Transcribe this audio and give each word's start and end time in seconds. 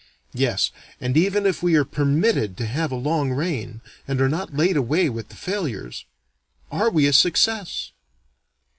Yes, 0.33 0.71
and 0.99 1.15
even 1.15 1.45
if 1.45 1.61
we 1.61 1.75
are 1.75 1.85
permitted 1.85 2.57
to 2.57 2.65
have 2.65 2.91
a 2.91 2.95
long 2.95 3.33
reign, 3.33 3.81
and 4.07 4.19
are 4.19 4.27
not 4.27 4.51
laid 4.55 4.75
away 4.75 5.09
with 5.09 5.29
the 5.29 5.35
failures, 5.35 6.05
are 6.71 6.89
we 6.89 7.05
a 7.05 7.13
success? 7.13 7.91